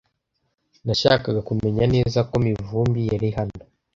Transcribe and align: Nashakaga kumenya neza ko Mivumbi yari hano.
Nashakaga 0.85 1.41
kumenya 1.49 1.83
neza 1.93 2.19
ko 2.29 2.35
Mivumbi 2.45 3.01
yari 3.11 3.29
hano. 3.37 3.59